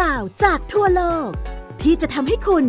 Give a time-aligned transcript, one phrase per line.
[0.00, 1.30] ราวจากทั่วโลก
[1.82, 2.64] ที่จะทำให้คุณ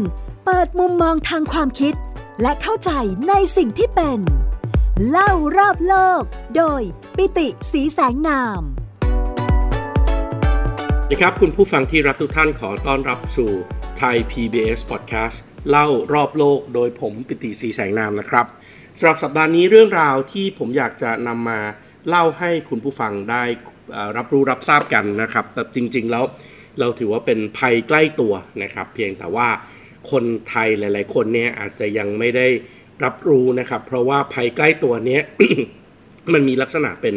[0.46, 1.94] เปิดมุมมองทางความคิด
[2.42, 2.92] และเข้าใจ
[3.30, 4.20] ในสิ่งที่เป็น
[5.10, 6.22] เล่ารอบโลก
[6.58, 6.82] โดย
[7.18, 8.62] ปิติสีแสงนาม
[11.00, 13.52] สวัสดีครับคุณผู้ฟังที่รักทุกท่านขอต้อนรับสู่
[13.98, 15.38] ไทย PBS Podcast
[15.70, 18.46] เล่ารอบโลกโดยผมปิติสีแสงนามนะครับ
[18.98, 21.60] สำหรับสัปดาห์นี้เรื่องราวที่ผมอยากจะนำมา
[22.08, 23.44] เล่าให้คุณผู้ฟังได้
[24.18, 26.26] รับรู้รับทราบกันนะครับ แต่จริง ๆ แล้ว
[26.80, 29.48] เราถือว่าเป็นภัยใกล้ตัวนะครับ เพียงแต่ว่า
[30.12, 32.48] คนไทยหลาย ๆ คนเนี่ยอาจจะยังไม่ได้
[33.04, 35.20] รับรู้นะครับ เพราะว่าภัยใกล้ตัวนี้
[36.34, 37.16] มันมีลักษณะเป็น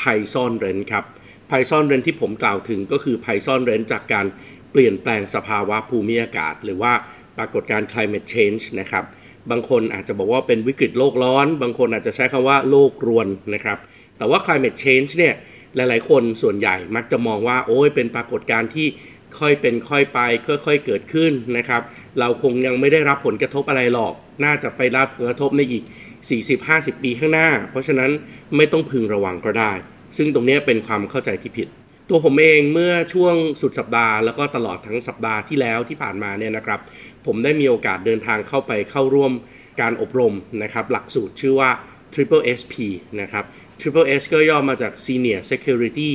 [0.00, 1.04] ภัยซ่อนเร้นครับ
[1.50, 4.26] ภัยซ่อนเร้นที่ผมกล่าวถึงก็คือภัยซ่อนเร้นจากการ
[4.72, 6.92] เปลี่ยนแปลงสภาวะภูมิอากาศ หรือว่า
[7.36, 9.04] ปรากฏการณ์ climate change นะครับ
[9.50, 13.78] บางคนอาจจะบอกว่าเป็นวิกฤตโลกร้อน บางคนอาจจะใช้คำว่าโลกรวนนะครับ
[14.18, 15.34] แต่ว่า climate change เนี่ย
[15.76, 18.86] หลายๆ คนส่วนใหญ่มักจะมองว่าโอ้ยเป็นปรากฏการณ์ที่
[19.38, 21.82] ค่อยเป็นค่อยไปค่อยๆเกิดขึ้นนะครับ
[22.18, 24.12] เราคงยังไม่ได้รับผลกระทบอะไรหรอก
[24.44, 25.84] น่าจะไปรับผลกระทบในอีก
[26.42, 28.10] 40-50 ปีข้างหน้า เพราะฉะนั้น
[28.56, 29.72] ไม่ต้องพึงระวังก็ได้
[30.16, 31.68] ซึ่งตรงนี้เป็นความเข้าใจที่ผิด
[32.08, 36.80] ตัวผมเองเมื่อช่วงสุดสัปดาห์แล้วก็ตลอดทั้งสัปดาห์ที่แล้วที่ผ่านมาเนี่ยนะครับ
[37.26, 39.32] ผมได้มีโอกาสเดินทางเข้าไปเข้าร่วม
[39.80, 41.70] การอบรมนะครับหลักสูตรชื่อว่า
[42.14, 42.74] Triple SP
[43.20, 43.44] นะครับ
[43.82, 46.12] Triple S ก็ย่อมาจาก Senior Security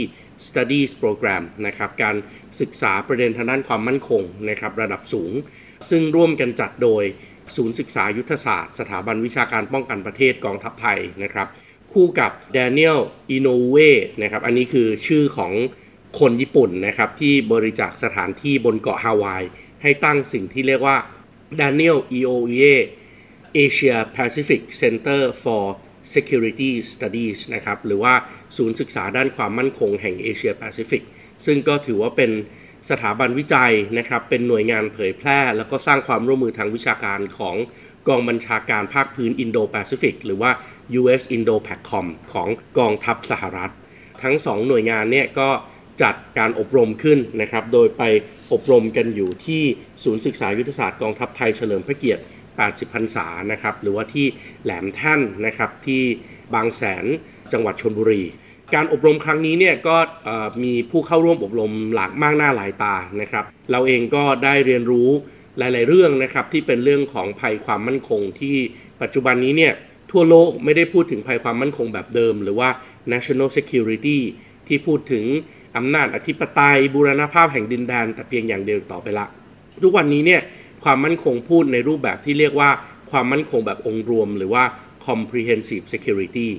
[0.47, 2.15] Studies Program นะครับการ
[2.61, 5.31] ศึกษาประเด็นทางด้านความมั่นคงนะครับระดับสูง
[5.89, 7.03] ซึ่งร่วมกันจัดโดย
[7.55, 11.47] ศูนย์ศึกษายุทธศาสตร์ สถาบันวิชาการป้องกันประเทศกองทัพไทยนะครับ
[11.93, 12.99] คู่กับ Daniel
[13.35, 15.53] Inoue นะครับอันนี้คือชื่อของ
[16.19, 19.43] คนญี่ปุ่นนะครับที่บริจาคสถานที่บนเกาะฮาวาย
[19.81, 20.97] ให้ตั้งสิ่งที่เรียกว่า
[21.61, 22.73] Daniel Inouye
[23.63, 25.63] Asia Pacific Center for
[26.13, 28.13] Security Studies นะครับหรือว่า
[28.57, 31.03] ศูนย์ศึกษาด้านความมั่นคงแห่งเอเชียแปซิฟิก
[31.45, 32.31] ซึ่งก็ถือว่าเป็น
[32.89, 37.55] สถาบันวิจัยนะครับเป็นหน่วยงานเผยแพร่ แล้วก็สร้างความร่วมมือทางวิชาการของ
[38.07, 40.51] กองบัญชาการภาคพื้นอินโดแปซิฟิกหรือว่า
[40.99, 42.49] US Indo PACOM ของ
[42.79, 43.71] กองทัพสหรัฐ
[44.23, 45.49] ทั้ง 2 หน่วยงานเนี่ยก็
[46.03, 48.03] จัดการอบรมขึ้นนะครับ โดยไป
[48.53, 49.63] อบรมกันอยู่ที่
[50.03, 52.21] ศูนย์ศึกษายุทธศาสตร์กองทัพไทยเฉลิมพระเกียรติ
[52.65, 54.25] 80พรรษานะครับหรือว่าที่
[54.63, 56.01] แหลมแท่นนะครับที่
[56.53, 57.05] บางแสน
[57.53, 58.23] จังหวัดชนบุรี
[58.73, 59.97] การอบรมครั้งนี้เนี่ยก็
[60.63, 65.09] มีผู้เข้าร่วมอบรมหลากมากหน้าหลายตานะครับ เราเองก็ได้เรียนรู้
[65.57, 68.55] หลาย ๆ เรื่องนะครับที่เป็นเรื่องของภัยความมั่นคงที่
[69.01, 69.73] ปัจจุบันนี้เนี่ย
[70.11, 72.69] ทั่วโลกไม่ได้พูดถึงภัยความมั่นคงแบบเดิม หรือว่า
[73.11, 74.17] national security
[74.67, 75.23] ที่พูดถึง
[75.77, 79.25] อำนาจอธิปไตยบูรณภาพแห่งดินแดนแต่เพียงอย่างเดียวต่อไปละ
[79.83, 80.41] ทุกวันนี้เนี่ย
[80.83, 82.69] ความมั่นคงพูดในรูปแบบที่เรียกว่า
[83.11, 84.63] ความมั่นคงแบบองค์รวม หรือว่า
[85.07, 86.49] comprehensive security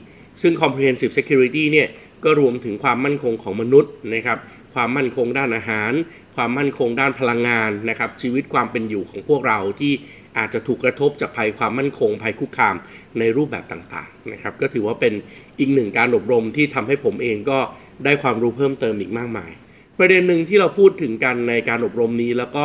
[0.42, 1.88] ซึ่ง comprehensive security เนี่ย
[2.24, 4.38] ก็รวมถึงความมั่นคงของมนุษย์นะครับ
[4.74, 5.92] ความมั่นคงด้านอาหาร
[6.36, 9.92] ความมั่นคงด้านพลังงานนะครับชีวิตความเป็นอยู่ของพวกเราที่
[10.38, 12.76] อาจจะถูกกระทบจากภัยความมั่นคง ภัยคุกคาม
[13.18, 15.14] ในรูปแบบต่างๆนะครับก็ถือว่าเป็น
[15.58, 17.58] อีกหนึ่งการอบรมที่ทำให้ผมเองก็
[18.04, 19.50] ได้ความรู้เพิ่มเติมอีกมากมาย
[19.98, 22.64] ประเด็นหนึ่งที่เราพูดถึงกันในการอบรมนี้แล้วก็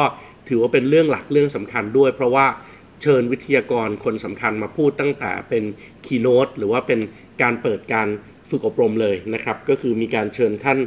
[0.50, 2.46] ถือว่าเป็นเรื่องหลักเรื่องสำคัญด้วย เพราะว่า
[3.02, 5.64] เชิญวิทยากรคนสำคัญมาพูดตั้งแต่เป็น
[6.06, 7.00] คีโนตหรือว่าเป็น
[7.42, 8.08] การเปิดการ
[8.50, 10.80] ฝึกอบรมเลยนะครับ ก็คือมีการเชิญท่าน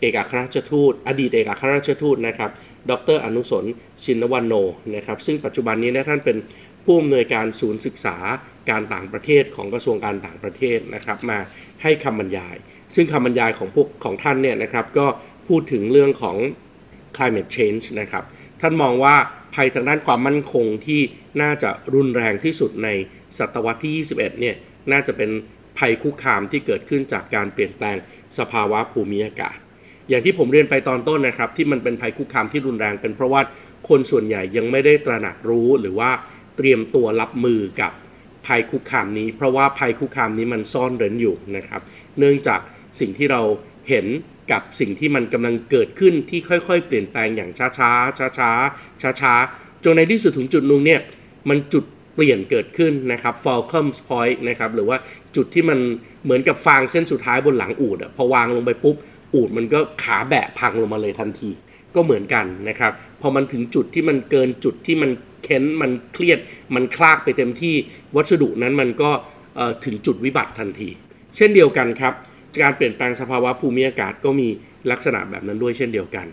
[0.00, 2.50] เอกอัครราชทูต อดีตเอกอัครราชทูตนะครับ
[2.90, 3.64] ดรอนุสน
[4.02, 4.54] ชินวันโน
[4.96, 6.36] นะครับ ซึ่งปัจจุบันนี้นะท่านเป็น
[6.84, 8.16] ผู้อำนวยการศูนย์ศึกษา
[8.70, 11.38] การต่างประเทศของกระทรวงการต่างประเทศนะครับ มา
[11.82, 12.56] ให้คำบรรยาย
[12.94, 15.06] ซึ่งคำบรรยายของพวกของท่านเนี่ยนะครับก็
[15.48, 16.36] พูดถึงเรื่องของ
[17.16, 18.24] climate change นะครับ
[18.60, 19.16] ท่านมองว่า
[19.54, 21.00] ภัยทางด้านความมั่นคงที่
[21.42, 22.88] น่าจะรุนแรงที่สุดใน
[23.38, 24.56] ศตวรรษที่ 21 เนี่ย
[24.92, 25.30] น่าจะเป็น
[25.78, 27.96] ภัยคุกคามที่เกิดขึ้นจากการเปลี่ยนแปลง
[28.38, 29.56] สภาวะภูมิอากาศ
[30.08, 33.40] อย่างที่ผมเรียนไปตอนต้นนะครับ ที่มันเป็นภัยคุกคามที่รุนแรงเป็นเพราะว่า
[33.88, 36.10] คนส่วนใหญ่ยังไม่ได้ตระหนักรู้หรือว่า
[36.56, 37.92] เตรียมตัวรับมือกับ
[38.46, 41.80] ภัยคุกคามนี้ เพราะว่าภัยคุกคามนี้มันซ่อนเร้นอยู่นะครับ
[42.18, 42.60] เนื่องจาก
[43.00, 43.42] สิ่งที่เรา
[43.88, 44.06] เห็น
[44.50, 51.00] กับสิ่งที่มันกำลังเกิดขึ้นที่ค่อยๆ เปลี่ยนแปลงอย่างช้าๆช้าๆช้าๆจนในที่สุดถึงจุดนึงเนี่ย
[51.48, 51.84] มันจุด
[52.14, 54.98] เปลี่ยนเกิดขึ้นนะครับ Falcons Point นะครับหรือว่า
[55.36, 55.78] จุดที่มัน
[56.24, 58.96] เหมือนกับฟางเส้นสุดท้ายบนหลังอูดอะพอวางลงไปปุ๊บ
[59.34, 61.50] อูดมันก็ขาแบะพังลงมาเลยทันที
[61.94, 65.10] ก็เหมือนกันนะครับพอมันถึงจุดที่มันเกินจุดที่มัน
[65.44, 66.38] เค้นมันเครียด
[66.74, 67.74] มันคลากไปเต็มที่
[68.14, 69.10] วัสดุนั้นมันก็
[69.84, 70.88] ถึงจุดวิบัติทันที
[71.36, 72.14] เช่นเดียวกันครับ
[72.62, 74.48] การเปลี่ยนแปลงสภาวะภูมิอากาศก็มี
[74.90, 76.26] ลักษณะแบบนั้นด้วยเช่นเดียวกัน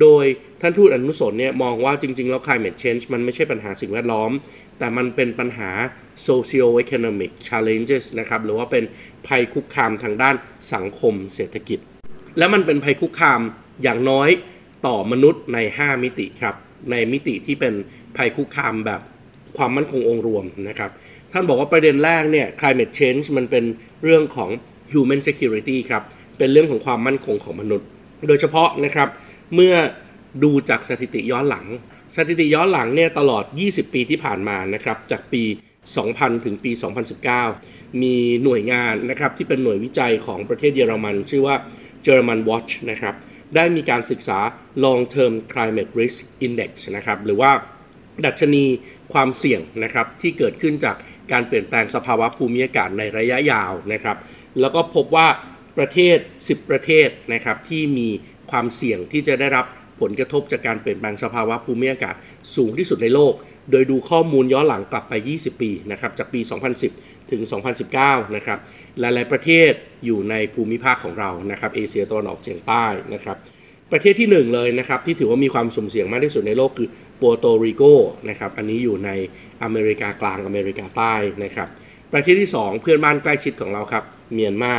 [0.00, 0.24] โดย
[0.60, 4.30] ท่านทูตอนุสนเนี่ยมองว่าจริง ๆ แล้ว climate change มันไม่ใช่ปัญหาสิ่งแวดล้อม
[4.78, 5.70] แต่มันเป็นปัญหา
[6.26, 8.84] socio-economic challenges นะครับ หรือว่าเป็น
[9.26, 10.34] ภัยคุกคามทางด้าน
[10.74, 11.78] สังคมเศรษฐกิจ
[12.38, 13.40] และมันเป็นภัยคุกคาม
[13.82, 14.28] อย่างน้อย
[14.86, 16.54] ต่อมนุษย์ใน 5 มิติครับ
[16.90, 17.74] ในมิติที่เป็น
[18.16, 19.00] ภัยคุกคามแบบ
[19.56, 20.90] ความมั่นคงองค์รวมนะครับ
[21.32, 23.64] ท่านบอกว่าประเด็นแรกเนี่ย climate change มันเป็น
[24.04, 24.50] เรื่องของ
[24.92, 26.02] human security ครับ
[26.38, 27.86] เป็นเรื่องของความมั่นคงของมนุษย์
[28.28, 29.08] โดยเฉพาะนะครับ
[29.54, 29.74] เมื่อ
[30.44, 31.66] ดูจากสถิติย้อนหลัง
[32.16, 35.42] สถิติย้อนหลังเนี่ยตลอด 20 ปีที่ผ่านมานะครับจากปี
[35.94, 36.72] 2000 ถึงปี
[37.36, 41.56] 2019 มีหน่วยงานนะครับที่เป็นหน่วยวิจัยของประเทศเยอรมัน ชื่อว่า
[42.06, 43.14] German Watch นะครับ
[43.54, 44.38] ได้มีการศึกษา
[44.84, 47.50] Long Term Climate Risk Index นะครับหรือว่า
[48.26, 48.64] ดัชนี
[49.12, 50.96] ความเสี่ยงนะครับที่เกิดขึ้นจาก
[51.32, 54.16] การเปลี่ยนแปลงสภาวะภูมิอากาศในระยะยาวนะครับ
[54.60, 55.28] แล้วก็พบว่า
[55.78, 58.08] ประเทศ 10 ประเทศนะครับที่มี
[58.50, 59.66] ความเสี่ยงที่จะได้รับ
[60.00, 62.14] ผลกระทบจากการเปลี่ยนแปลงสภาวะภูมิอากาศ
[62.56, 63.34] สูงที่สุดในโลก
[63.70, 66.40] โดยดูข้อมูลย้อนหลังกลับไป 20 ปีนะครับจากปี
[66.86, 67.42] 2010 ถึง
[67.88, 68.58] 2019 นะครับ
[69.00, 69.72] หลาย ๆ ประเทศ
[70.04, 72.84] อยู่ในภูมิภาคของเรานะครับเอเชียตะวันออกเฉียงใต้
[73.14, 73.36] นะครับ
[73.92, 76.88] ประเทศที่ 1 เลยนะครับที่ถือว่ามีความสุ่มเสี่ยงมากที่สุดในโลกคือ
[77.20, 77.82] ปัวโตริโก
[78.28, 79.10] นะครับอันนี้อยู่ใน
[79.62, 81.14] อเมริกากลางอเมริกาใต้
[81.44, 81.68] นะครับ
[82.12, 84.04] ประเทศที่ 2 เพื่อนบ้านใกล้ชิดของเราครับ
[84.34, 84.74] เมียนมา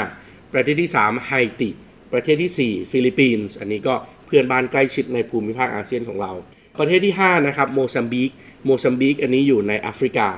[0.53, 1.31] ประเทศที่ 3 ไฮ
[1.61, 1.69] ติ
[2.13, 3.95] ประเทศที่ 4 ฟิลิปปินส์อันนี้ก็
[4.25, 6.31] เพื่อนบ้านใกล้ชิดในภูมิภาคอาเซียนของเรา
[6.79, 8.31] ประเทศที่ 5 นะครับโมซัมบิก
[8.65, 10.29] โมซัมบิกอันนี้อยู่ในแอฟริกา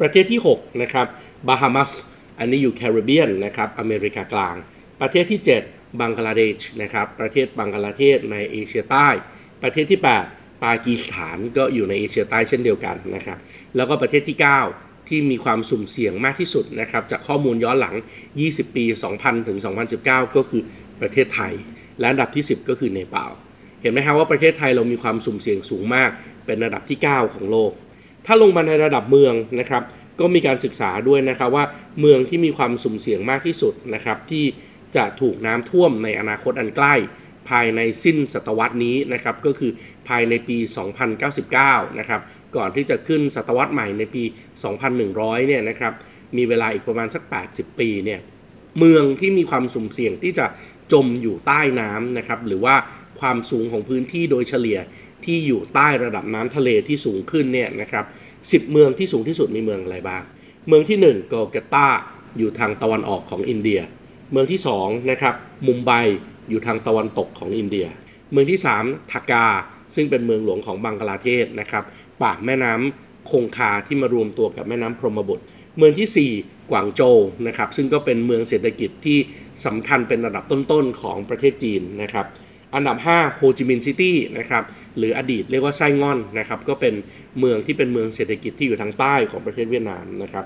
[0.00, 1.06] ประเทศที่ 6 นะครับ
[1.48, 1.90] บาฮามัส
[2.38, 4.56] อันนี้อยู่แคริบเบียนนะครับอเมริกากลาง
[5.00, 5.40] ประเทศที่
[5.70, 9.08] 7 บังกลาเทศนะครับประเทศบังกลาเทศในเอเชียใต้
[9.62, 10.00] ประเทศที่
[10.32, 13.38] 8 ปากีสถานก็อยู่ในเอเชียใต้เช่นเดียวกันนะครับ
[13.76, 14.44] แล้วก็ประเทศที่ 9
[15.08, 17.94] ที่มีความสุ่มเสี่ยงมากที่สุดนะครับจากข้อมูลย้อนหลัง
[18.36, 18.84] 20 ปี
[19.16, 19.58] 2000 ถึง
[19.96, 20.62] 2019 ก็คือ
[21.00, 21.52] ประเทศไทย
[21.98, 23.32] และอันดับที่ 10 ก็คือเนปาล
[23.82, 26.10] เห็นไหมครับว่าประเทศไทยเรามีความสุ่มเสี่ยงสูงมาก
[26.46, 27.72] เป็นระดับที่ 9 ของโลก
[28.26, 29.82] ถ้าลงมาในระดับเมืองนะครับ
[30.20, 31.64] ก็มีการศึกษาด้วยนะครับว่า
[32.00, 34.44] เมืองที่มีความสุ่มเสี่ยงมากที่สุดนะครับที่
[34.96, 36.94] จะถูกน้ำท่วมในอนาคตอันใกล้
[37.48, 39.70] ภายในสิ้นศตวรรษนี้นะครับก็คือ
[40.08, 40.58] ภายในปี
[41.28, 42.20] 2099 นะครับ
[42.56, 44.22] ก่อนที่จะขึ้นศตวรรษใหม่ในปี
[44.84, 45.92] 2100 เนี่ยนะครับ
[46.36, 48.20] มีเวลาอีกประมาณสัก 80 ปีเนี่ย
[48.78, 50.46] เมืองที่มีความสุ่มเสี่ยงที่จะ
[50.92, 52.74] จมอยู่ใต้น้ำนะครับ หรือว่า
[53.20, 54.78] ความสูงของพื้นที่โดยเฉลี่ย
[55.24, 58.04] ที่อยู่ใต้ระดับน้ำทะเลที่สูงขึ้นเนี่ยนะครับ
[58.66, 60.22] 10 เมืองที่สูงที่สุดมีเมืองอะไรบ้าง
[60.68, 61.88] เมืองที่1โกเกตา
[62.38, 63.80] อยู่ทางตะวันออกของอินเดีย
[64.32, 65.34] เมืองที่2นะครับ
[65.66, 65.90] มุมไบ
[66.50, 67.86] อยู่ทางตะวันตกของอินเดีย
[68.34, 69.46] เมืองที่ 3ทากา
[69.94, 71.84] ซึ่งเป็นเมืองหลวงของบังกลาเทศนะครับ
[72.22, 75.44] ปากแม่น้ำคงคาที่มารวมตัวกับแม่น้ำพรหมบุตร
[75.76, 79.18] เมืองที่ 4 กวางโจวนะครับซึ่งก็เป็นเมืองเศรษฐกิจที่
[79.64, 82.26] สำคัญเป็นระดับต้นๆของประเทศจีนนะครับ
[82.74, 84.64] อันดับ 5 โฮจิมินห์ซิตี้นะครับ
[84.98, 86.94] หรืออดีตเรียกว่าไส้งอนนะครับก็เป็น
[87.38, 90.44] เมืองที่เป็นเมืองเศรษฐกิจที่อยู่ทางใต้ของประเทศเวียดนามนะครับ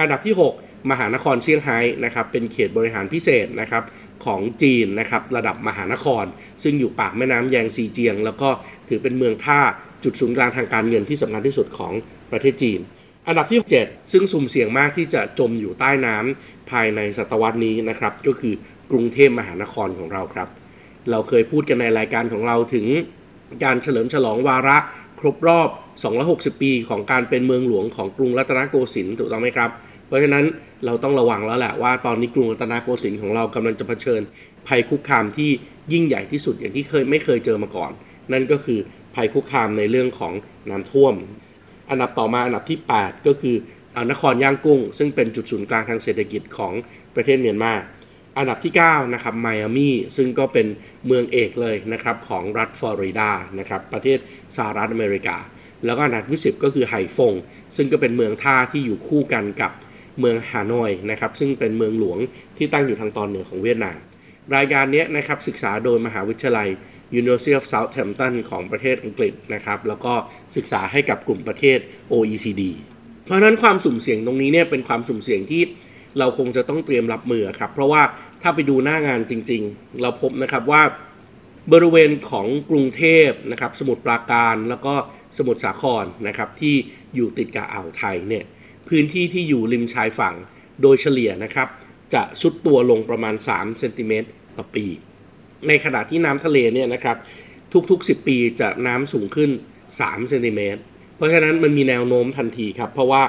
[0.00, 3.84] อันดับที่ 6 มหานครเซี่ยงไฮ้นะครับเป็นเขตบริหารพิเศษนะครับ
[4.24, 6.24] ของจีนนะครับระดับมหานคร
[6.62, 8.48] ซึ่งอยู่ปากแม่น้ำแยงซีเจียง แล้วก็
[8.88, 9.60] ถือเป็นเมืองท่า
[10.04, 11.92] จุดศูนย์กลางทางการเงินที่สำคัญที่สุดของ
[12.32, 12.80] ประเทศจีน
[13.26, 18.54] อันดับที่ 7 ซึ่งสุ่มเสี่ยงมากที่จะจมอยู่ใต้น้ำภายในศตวรรษนี้นะครับก็คือ
[18.90, 20.48] กรุงเทพมหานครของเราครับ
[21.10, 22.86] เราเคยพูดกันในรายการของเราถึง
[23.64, 24.78] การเฉลิมฉลองวาระ
[25.20, 25.68] ครบรอบ
[26.54, 29.70] 260 ปี ของการเป็นเมืองหลวงของกรุงรัตนโกสินทร์ถูกต้องไหมครับ
[30.08, 30.44] เพราะฉะนั้น
[30.86, 34.20] เราต้องระวังแล้วแหละว่าตอนนี้กรุงรัตนโกสินทร์ของเรากำลังจะเผชิญ
[34.68, 35.50] ภัยคุกคามที่
[35.92, 37.90] ยิ่งใหญ่ที่สุดอย่างที่เคยไม่เคยเจอมาก่อน
[38.32, 38.78] นั่นก็คือ
[39.14, 40.32] ภัยคุกคามในเรื่องของ
[40.70, 41.14] น้ำท่วม
[41.90, 43.56] อันดับต่อมาอันดับที่ 8 ก็คือ
[44.10, 46.72] นครย่างกุ้ง ซึ่งเป็นจุดศูนย์กลางทางเศรษฐกิจของ
[47.14, 47.72] ประเทศเมียนมา
[48.38, 50.66] อันดับที่ 9 นะครับไมอามีซึ่งก็เป็น
[51.06, 54.18] เมืองเอกเลยนะครับของรัฐฟลอริดานะครับประเทศ
[54.56, 55.36] สหรัฐอเมริกา
[55.84, 57.34] แล้วก็อันดับที่10 ก็คือไห่ฟง
[57.76, 59.72] ซึ่งก็เป็นเมืองท่าที่อยู่คู่กันกับ
[60.20, 62.18] เมืองฮานอยนะครับซึ่งเป็นเมืองหลวง
[62.56, 63.98] ที่ตั้งอยู่ทางตอนเหนือของเวียดนาม
[64.56, 66.68] รายการนี้นะครับศึกษาโดยมหาวิทยาลัย
[67.20, 70.12] University of Southampton ของประเทศอังกฤษนะครับแล้วก็
[70.56, 71.78] ศึกษาให้กับกลุ่มประเทศ
[72.12, 72.62] OECD
[73.24, 75.62] เพราะฉะนั้นความสุ่มเสี่ยงตรงนี้เนี่ยเป็นความสุ่มเสี่ยงที่
[76.18, 78.02] เราคงจะต้องเตรียมรับมือครับเพราะว่า
[78.42, 80.82] ถ้าไปดูหน้างานจริง ๆ เราพบนะครับว่า
[81.72, 84.94] บริเวณของกรุงเทพนะครับสมุทรปราการแล้วก็
[85.38, 86.74] สมุทรสาครนะครับที่
[87.14, 88.44] อยู่ติดกับอ่าวไทยเนี่ย
[88.88, 90.34] พื้นที่ที่อยู่ริมชายฝั่ง
[90.82, 91.68] โดยเฉลี่ยนะครับ
[92.14, 94.28] จะซุดตัวลงประมาณ3เซนติเมตร
[94.58, 94.84] ต่อปี
[95.68, 97.16] ในขณะที่น้ำทะเลเนี่ยนะครับ
[97.90, 99.50] ทุกๆ 10 ปีจะน้ำสูงขึ้น
[99.90, 100.80] 3เซนติเมตร
[101.16, 103.22] เพราะฉะนั้นมันมีแนวโน้มทันทีครับเพราะว่า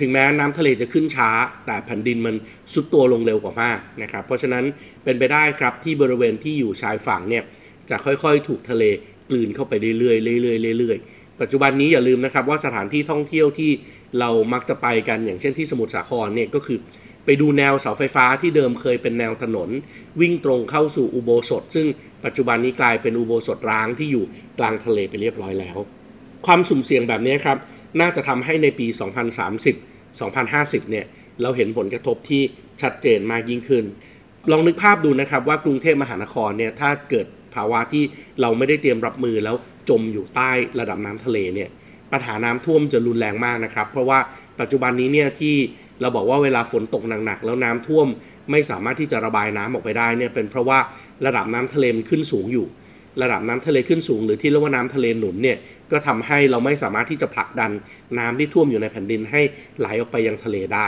[0.00, 1.30] ถึงแม้น้ำทะเลจะขึ้นช้า
[1.66, 2.34] แต่แผ่นดินมัน
[2.72, 4.64] สุดตัวลงเร็วกว่ามากนะครับเพราะฉะนั้น
[5.04, 7.44] เป็นไปได้ครับที่บริเวณที่อยู่ชายฝั่งเนี่ย
[7.90, 8.84] จะค่อยๆ ถูกทะเล
[9.30, 13.70] กลืนเข้าไปเรื่อยๆเรื่อยๆเรื่อยๆปัจจุบันนี้อย่าลืมนะครับว่าสถานที่ท่องเที่ยวที่
[14.20, 16.78] เรามักจะไปกันอย่างเช่นที่สมุทรสาครเนี่ยก็คือ
[17.24, 19.68] ไปดูแนวเสาไฟฟ้าที่เดิมเคยเป็นแนวถนน
[20.20, 21.86] วิ่งตรงเข้าสู่อุโบสถ ซึ่ง
[22.24, 24.24] ปัจจุบันนี้กลายเป็นอุโบสถร้างที่อยู่
[24.58, 25.78] กลางทะเลไปเรียบร้อยแล้ว
[26.46, 27.58] ความสุ่มเสี่ยงแบบนี้ครับ
[28.00, 28.86] น่าจะทำให้ในปี
[29.68, 31.06] 2030 2050 เนี่ย
[31.42, 32.42] เราเห็นผลกระทบที่
[32.82, 33.84] ชัดเจนมากยิ่งขึ้น
[34.50, 38.04] ลองนึกภาพดูนะครับว่ากรุงเทพมหานครเนี่ยถ้าเกิดภาวะที่
[38.40, 39.56] เราไม่ได้เตรียมรับมือแล้ว
[39.88, 40.50] จมอยู่ใต้
[40.80, 41.70] ระดับน้ำทะเลเนี่ย
[42.12, 44.18] ปัญหาน้ำท่วมจะรุนแรงมากนะครับ เพราะว่า
[44.60, 45.54] ปัจจุบันนี้เนี่ยที่
[46.00, 48.06] เราบอกว่าเวลาฝนตกหนักๆแล้วน้ำท่วม
[48.50, 50.78] ไม่สามารถที่จะระบายน้ำออกไปได้เนี่ยเป็นเพราะว่า
[51.26, 52.66] ระดับน้ำทะเลมันขึ้นสูงอยู่
[53.22, 55.56] ระดับน้ำทะเลขึ้นสูง หรือที่เรียกว่าน้ำทะเลหนุนเนี่ย
[55.92, 57.70] ก็ทำให้เราไม่สามารถที่จะผลักดัน
[58.18, 59.40] น้ำที่ท่วมอยู่ในแผ่นดินให้
[59.78, 60.86] ไหลออกไปยังทะเลได้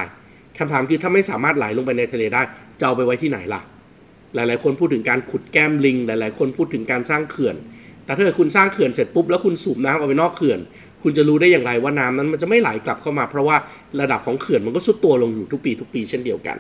[0.59, 2.43] คำถามคือถ้าไม่สามารถไหลลงไปในทะเลได้
[2.81, 3.61] จะเอาไปไว้ที่ไหนล่ะ
[4.35, 7.57] หลาย ๆ คนพูดถึงการขุดแก้มลิง หลาย ๆ คนพูดถึงการสร้างเขื่อน
[8.05, 10.61] แต่ถ้าเกิดคุณสร้างเขื่อนเสร็จปุ๊บแล้วคุณสูบน้ำออกไปนอกเขื่อน
[11.05, 13.57] คุณจะรู้ได้อย่างไรว่าน้ำนั้นมันจะไม่ไหลกลับเข้ามา เพราะว่า
[14.01, 16.57] ระดับของเขื่อนมันก็สุดตัวลงอยู่ทุกปีทุกปีเช่นเดียวกัน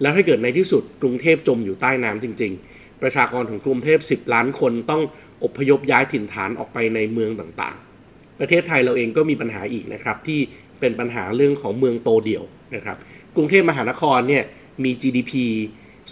[0.00, 5.02] แล้วถ้าเกิดในที่สุดกรุงเทพจมอยู่ใต้น้ำจริง ๆ ประชากรของกรุงเทพ 10 ล้านคนต้อง
[5.44, 10.40] อพยพย้ายถิ่นฐานออกไปในเมืองต่างๆ ประเทศไทยเราเองก็มีปัญหาอีกนะครับที่
[10.80, 12.96] เป็นปัญหาเรื่องของเมืองโตเดี่ยวนะครับ
[13.36, 14.44] กรุงเทพมหานครเนี่ย
[14.84, 15.32] มี GDP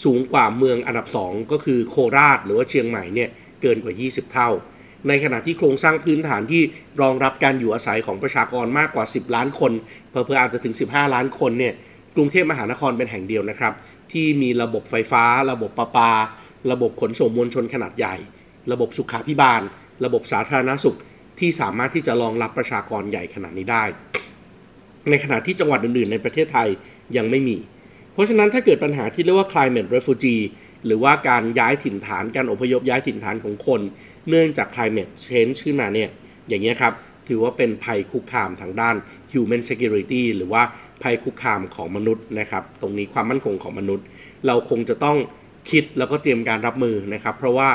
[0.05, 3.29] สูงกว่าเมืองอันดับ 2 ก็คือโคราชหรือว่าเชียงใหม่เนี่ย
[3.63, 4.51] เกินกว่า 20 เท่า
[5.09, 6.63] ในขณะที่โครงสร้างพื้นฐานที่
[7.01, 9.73] รองรับการอยู่อาศัยของประชากรมากกว่า 10 ล้านคน
[10.11, 11.75] เพิ่ออาจจะถึง 15 ล้านคนเนี่ย
[12.15, 13.73] กรุงเทพมหานครเป็นแห่งเดียวนะครับ
[14.13, 16.11] ที่มีระบบไฟฟ้า ระบบประปา
[16.73, 18.15] ระบบขนส่งมวลชนขนาดใหญ่
[18.73, 19.63] ระบบสุขาพิบาล
[20.05, 20.99] ระบบสาธารณสุข
[21.41, 23.85] ที่สามารถที่จะรองรับประชากรใหญ่ขนาดนี้ได้
[25.11, 26.69] ในขณะที่จังหวัดอื่นๆ ในประเทศไทย
[27.17, 27.57] ยังไม่มี
[28.13, 30.41] เพราะฉะนั้นถ้าเกิดปัญหาที่เรียกว่า climate refugee
[30.87, 33.81] หรือว่าการย้ายถิ่นฐานการอพยพย้ายถิ่นฐานของคน
[34.29, 36.09] เนื่องจาก climate change ขึ้นมาเนี่ย
[36.49, 36.93] อย่างนี้ครับ
[37.29, 38.95] ถือว่าเป็นภัยคุกคามทางด้าน
[39.33, 40.63] human security หรือว่า
[41.03, 44.05] ภัยคุกคามของมนุษย์นะครับ ตรงนี้ความมั่นคงของมนุษย์
[44.47, 45.17] เราคงจะต้อง
[45.71, 47.69] คิดแล้วก็เตรียมการรับมือนะครับ เพราะว่า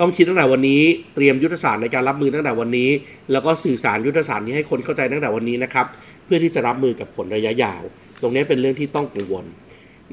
[0.00, 0.82] ต้องคิดตั้งแต่วันนี้
[1.14, 2.90] เตรียมยุทธศาสตร์ในการรับมือตั้งแต่วันนี้
[3.32, 5.86] แล้วก็สื่อสารยุทธศาสตร์นี้ให้คนเข้าใจตั้งแต่วันนี้นะครับ
[6.24, 7.82] เพื่อที่จะรับมือกับผลระยะยาว
[8.22, 9.44] ตรงนี้เป็นเรื่องที่ต้องกังวล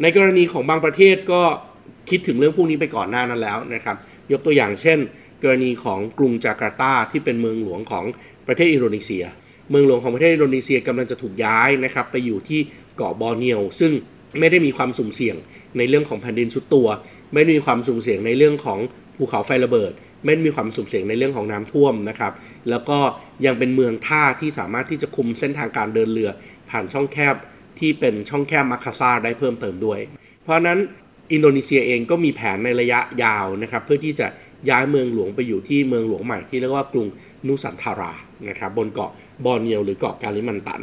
[0.01, 1.41] ในกรณีของบางประเทศก็
[2.09, 3.95] คิดถึงเรื่องพวกนี้ไปก่อนหน้านั้นแล้วนะครับ
[4.31, 4.99] ยกตัวอย่างเช่น
[5.43, 8.05] กรณีของกรุงจาการ์ตาที่เป็นเมืองหลวงของ
[8.47, 9.23] ประเทศอินโดนีเซีย
[9.69, 12.59] เมืองหลวงของประเทศอินโดนีเซียกำลังจะถูกย้ายนะครับไปอยู่ที่
[12.95, 13.91] เกาะบอร์เนียว ซึ่ง
[14.39, 15.35] ไม่ได้มีความสุ่มเสี่ยง
[15.77, 16.87] ในเรื่องของแผ่นดินชุดตัว
[17.33, 18.79] ไม่ได้มีความสุ่มเสี่ยงในเรื่องของ
[19.17, 19.91] ภูเขาไฟระเบิด
[20.25, 22.33] ไม่มีความสุ่มเสี่ยงในเรื่องของน้ำท่วมนะครับ
[22.69, 22.99] แล้วก็
[23.45, 26.29] ยังเป็นเมืองท่าที่สามารถที่จะคุมเส้นทางการเดินเรือ
[26.69, 27.35] ผ่านช่องแคบ
[27.79, 29.99] ที่เป็นช่องแคบมัคคาซาได้เพิ่มเติมด้วย
[30.43, 30.79] เพราะนั้น
[31.31, 34.27] อินโดนีเซียเองก็มีแผนในระยะยาวนะครับเพื่อที่จะ
[34.69, 37.07] ย้ายเมืองหลวงไปอยู่ที่เมืองหลวงใหม่ที่เรียกว่ากรุง
[37.47, 38.13] นุสันทารา
[38.49, 39.11] นะครับบนเกาะ
[39.45, 40.81] บอร์เนียวหรือเกาะกาลิมันตัน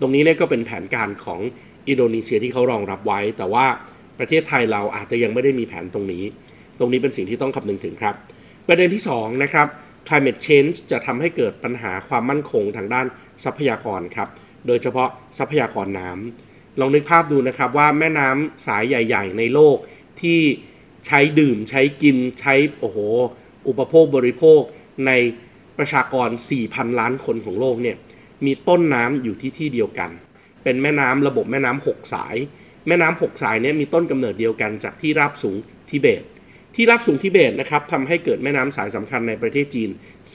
[0.00, 1.40] ตรงนี้เนี่ยก็เป็นแผนการของ
[1.88, 3.66] อินโดนีเซียที่เขารองรับไว้ แต่ว่า
[4.18, 6.24] ประเทศไทยเราอาจจะยังไม่ได้มีแผนตรงนี้
[6.78, 8.14] ตรงนี้เป็นสิ่งที่ต้องคำนึงถึงครับ
[8.68, 9.66] ประเด็นที่2นะครับ
[10.08, 13.06] climate change จะทำให้เกิดปัญหาความมั่นคงทางด้าน
[13.44, 14.28] ทรัพยากรครับ
[14.66, 15.08] โดยเฉพาะ
[15.38, 19.76] ทรัพยากรน้ำ ลองนึกภาพดูนะครับว่าแม่น้ำสายใหญ่ ๆ ในโลก
[20.20, 20.40] ที่
[21.06, 22.98] ใช้ดื่มใช้กินใช้โอ้โห
[23.68, 24.60] อุปโภคบริโภค
[25.06, 25.12] ใน
[25.78, 26.28] ประชากร
[26.64, 27.96] 4,000 ล้านคนของโลกเนี่ย
[28.44, 30.10] มีต้นน้ำอยู่ที่ที่เดียวกัน
[30.62, 32.36] เป็นแม่น้ำระบบแม่น้ำหกสาย
[32.88, 35.56] แม่น้ำหกสายเนี่ยมีต้นกำเนิดเดียวกันจากที่ราบสูง
[35.90, 36.24] ทิเบต
[36.74, 39.90] ที่ราบสูงทิเบตนะครับทำให้เกิดแม่น้ำสายสำคัญในประเทศจีน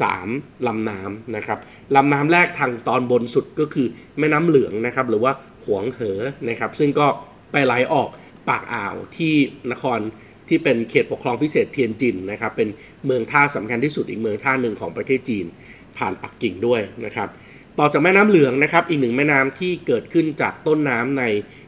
[0.09, 1.59] 3ลำน้ำนะครับ
[1.95, 3.87] ลำน้ำแรกทางตอนบนสุดก็คือ
[4.19, 5.33] แม่น้ำเหลืองนะครับหรือว่า
[5.67, 6.19] หวงเหอ
[6.49, 7.07] นะครับ ซึ่งก็
[7.51, 8.09] ไปไหลออก
[8.49, 9.33] ปากอ่าวที่
[9.71, 9.99] นคร
[10.47, 12.69] ที่เป็นเขตปกครองพิเศษเทียนจินนะครับ เป็น
[13.05, 15.45] เมืองท่าสำคัญที่สุดอีกเมืองท่าหนึ่งของประเทศจีน
[15.97, 17.29] ผ่านปักกิ่งด้วยนะครับ
[17.79, 21.23] ต่อจากแม่น้ำเหลืองนะครับ อีกหนึ่งแม่น้ำที่เกิดขึ้นจากต้นน้ำใน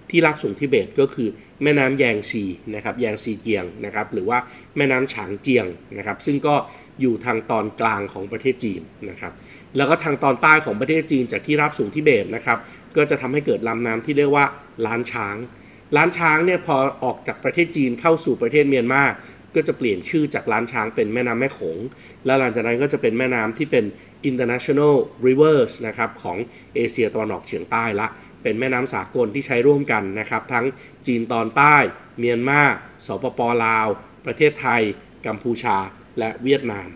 [0.10, 1.30] ที่รับสูงทิเบตก็คือ
[1.64, 2.44] แม่น้ำแยงซี
[2.76, 4.38] นะครับ แยงซีเจียงนะครับ หรือว่า
[4.78, 5.66] แม่น้ำฉางเจียง
[5.98, 6.56] นะครับ ซึ่งก็
[7.02, 9.34] อยู่ทางตอนกลางของประเทศจีนนะครับ
[9.78, 12.58] แล้วก็ทางตอนใต้ของประเทศจีนจากที่รับสูงทิเบตนะครับ
[12.96, 14.46] ก็จะทำให้เกิดลำน้ำที่เรียกว่า
[14.86, 15.36] ล้านช้าง
[15.96, 19.04] ล้านช้างเนี่ยพอออกจากประเทศจีนเข้าสู่ประเทศเมียนมา
[19.56, 21.78] ก็จะเปลี่ยนชื่อจากล้านช้างเป็นแม่น้ำแม่โขง
[22.26, 23.86] แล้วหลังจากนั้นก็จะเป็นแม่น้ำที่เป็น
[24.30, 24.96] international
[25.26, 26.38] rivers นะครับของ
[26.76, 28.08] เอเชียตะวันออกเฉียงใต้ละ
[28.44, 30.66] เป็นแม่น้ำสากลที่ใช้ร่วมกันนะครับ ทั้ง
[31.08, 31.76] จีนตอนใต้
[32.20, 32.62] เมียนมา
[33.06, 33.88] สปปลาว
[34.26, 34.82] ประเทศไทย
[35.28, 35.78] กัมพูชา
[36.20, 36.88] และเวียดนาม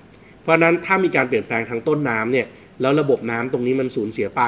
[0.42, 2.48] เพราะนั้นถ้ามีการเปลี่ยนแปลงทางต้นน้ำเนี่ย
[2.82, 4.42] แล้วระบบน้ำตรงนี้มันสูญเสียไป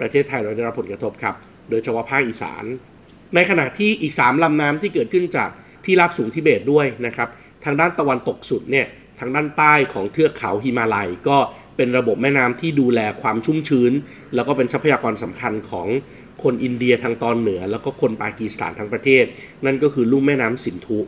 [0.00, 1.34] ประเทศไทยเราได้รับผลกระทบครับ
[1.70, 2.64] โดยเฉพาะภาคอีสาน
[3.34, 5.50] ในขณะที่อีก 3ลำน้ำที่เกิดขึ้นจาก
[5.84, 7.28] ที่ราบสูงทิเบตด้วยนะครับ
[7.64, 8.86] ทางด้านตะวันตกสุดเนี่ย
[9.20, 11.38] ทางด้านใต้ของเทือกเขาฮิมาลัย ก็
[11.76, 13.92] เป็นระบบแม่น้ำที่ดูแลความชุ่มชื้น
[14.34, 15.88] แล้วก็เป็นทรัพยากรสำคัญของ
[16.42, 19.24] คนอินเดียทางตอนเหนือ แล้วก็คนปากีสถานทั้งประเทศ
[19.64, 20.98] นั่นก็คือลุ่มแม่น้ำสินธุ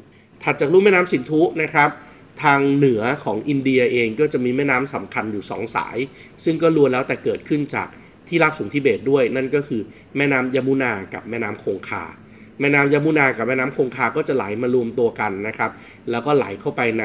[0.43, 1.89] ถัดจากลุ่มแม่น้ำสินธุนะครับ
[2.43, 5.97] ทางเหนือของอินเดียเองก็จะมีแม่น้ำสำคัญอยู่สองสาย
[6.45, 7.89] ซึ่งก็ล้วนแล้วแต่เกิดขึ้นจาก
[8.29, 9.83] ที่ราบสูงทิเบตด้วย นั่นก็คือ
[10.17, 12.05] แม่น้ำยมุนากับแม่น้ำคงคา
[12.61, 15.71] แม่น้ำยมุนากับแม่น้ำคงคาก็จะไหลมารวมตัวกันนะครับ
[16.11, 17.05] แล้วก็ไหลเข้าไปใน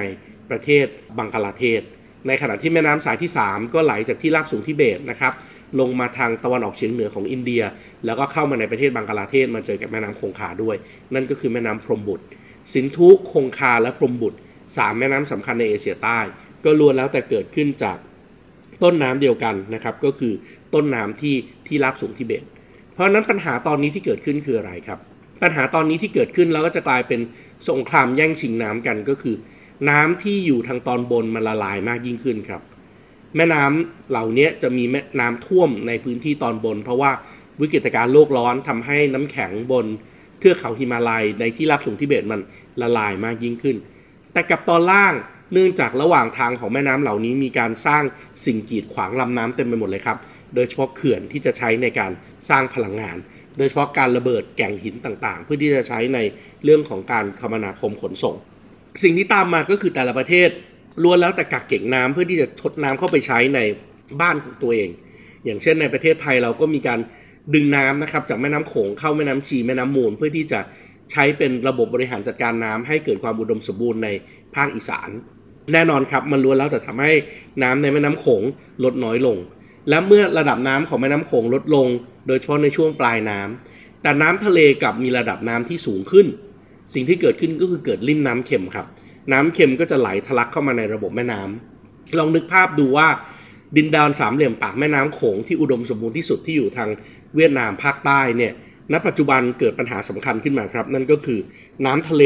[0.50, 0.86] ประเทศ
[1.18, 1.82] บังกลาเทศ
[2.28, 5.34] ในขณะที่แม่น้ำสายที่ 3 ก็ไหลจากที่ราบสูงทิเบตนะครับ
[5.80, 7.64] ลงมาทางตะวันออกเฉียงเหนือของอินเดีย
[8.06, 10.76] แล้วก็เข้ามาในประเทศบังกลาเทศมาเจอกับแม่น้ำคงคาด้วย
[11.14, 12.26] นั่นก็คือแม่น้ำพรมบุตร
[12.74, 14.38] สินธุคงคาและพรมบุตร
[14.78, 16.20] สามแม่น้ำสำคัญในเอเชียใต้
[16.64, 17.98] ก็ล้วนแล้วแต่เกิดขึ้นจาก
[18.84, 20.34] ต้นน้ำเดียวกันนะครับ ก็คือ
[20.74, 21.36] ต้นน้ำที่
[21.68, 22.44] ที่ราบสูงทิเบต
[22.94, 25.00] เพราะนั้นปัญหาตอนนี้ที่เกิดขึ้นคืออะไรครับ
[25.44, 27.20] ปัญหาตอนนี้ที่เกิดขึ้นแล้วก็จะกลายเป็น
[27.70, 29.36] สงครามแย่งชิงน้ำกันก็คือ
[29.90, 32.62] น้ำที่อยู่ทางตอนบนมันละลายมากยิ่งขึ้นครับ
[33.36, 37.12] แม่น้ำเหล่านี้จะมีแม่น้ำท่วมในพื้นที่ตอนบน เพราะว่า
[37.62, 39.86] วิกฤตการณ์โลกร้อนทำให้น้ำแข็งบน
[40.40, 42.40] เทือกเขาหิมาลัยในที่ราบสูงทิเบตมัน
[42.82, 43.78] ละลายมากยิ่งขึ้น
[44.34, 45.14] แต่กับตอนล่าง
[45.54, 48.04] เนื่องจากระหว่างทางของแม่น้ำเหล่านี้มีการสร้าง
[48.46, 50.18] สิ่งกีดขวางลำน้ำเต็มไปหมดเลยครับ
[50.56, 52.12] โดยเฉพาะเขื่อนที่จะใช้ในการ
[52.50, 53.18] สร้างพลังงาน
[53.58, 56.20] โดยเฉพาะการระเบิดแก่งหินต่างๆ เพื่อที่จะใช้ใน
[56.64, 58.36] เรื่องของการคมนาคมขนส่ง
[59.04, 60.50] สิ่งที่ตามมาก็คือแต่ละประเทศ
[61.04, 63.60] ล้วนแล้วแต่กักเก็บน้ำเพื่อที่จะทดน้ำเข้าไปใช้ใน
[64.22, 64.90] บ้านของตัวเอง
[65.46, 67.00] อย่างเช่นในประเทศไทยเราก็มีการ
[67.54, 70.60] ดึงน้ำนะครับจากแม่น้ำโขงเข้าแม่น้ำชีแม่น้ำมูล เพื่อที่จะ
[71.12, 74.10] ใช้เป็นระบบบริหารจัดการน้ำให้เกิดความอุดมสมบูรณ์ใน
[74.56, 75.10] ภาคอีสาน
[75.74, 77.14] แน่นอนครับมันล้วนแล้วแต่ทำให้
[77.64, 78.44] น้ำในแม่น้ำโขง
[78.84, 79.38] ลดน้อยลง
[79.90, 81.88] และเมื่อระดับน้ำของแม่น้ำโขงลดลง
[82.28, 86.28] โดยเฉพาะในช่วงปลายน้ำแต่น้ำทะเลกลับมีระดับน้ำที่สูงขึ้น
[86.94, 88.86] สิ่งที่เกิดขึ้นก็คือเกิดลิ่มน้ำเค็มครับ
[89.32, 93.08] น้ำเค็มก็จะไหลทะลักเข้ามาในระบบแม่น้ำลองนึกภาพดูว่า
[93.78, 96.90] ดินดานสามเหลี่ยมปากแม่น้ำโขงที่อุดมสมบูรณ์ที่สุดที่อยู่ทาง
[97.36, 98.54] เวียดนามภาคใต้เนี่ย
[98.94, 101.40] ณปัจจุบันเกิดปัญหาสำคัญขึ้นมาครับ นั่นก็คือ
[101.86, 102.24] น้ำทะเล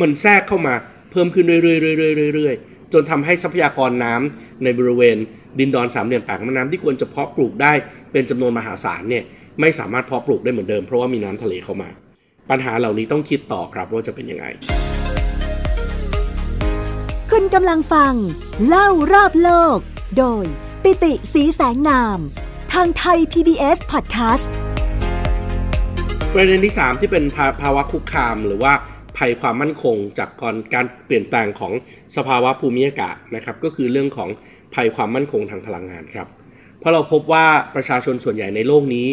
[0.00, 0.74] มันแทรกเข้ามา
[1.10, 5.16] เพิ่มขึ้นเรื่อยๆๆๆจนทำให้ทรัพยากรน้ำในบริเวณ
[5.58, 7.72] ดินดอนสามเหลี่ยมปากแม่น้ำที่ควรจะเพาะปลูกได้
[8.12, 9.24] เป็นจำนวนมหาศาลเนี่ย
[9.60, 11.88] ไม่สามารถเพาะปลูกได้เหมือนเดิมเพราะว่ามีน้ำทะเลเข้ามา
[12.50, 14.46] ปัญหาเหล่านี้ต้องคิดต่อครับว่าจะเป็นยังไง
[17.30, 18.14] คุณกำลังฟัง
[18.66, 19.78] เล่ารอบโลก
[20.18, 20.44] โดย
[20.82, 22.18] ปิติสีแสงนาม
[22.72, 24.48] ทางไทย PBS Podcast
[26.34, 28.72] ประเด็นที่ 3 ที่เป็นภาภาวะคุกคาม หรือว่า
[29.16, 31.72] ภัยความมั่นคงจากการการเปลี่ยนแปลงของ
[32.16, 34.30] สภาวะภูมิอากาศนะครับ ก็คือเรื่องของ
[34.74, 36.28] ภัยความมั่นคงทางพลังงานครับ
[36.78, 39.06] เพราะเราพบว่าประชาชนส่วนใหญ่ในโลกนี้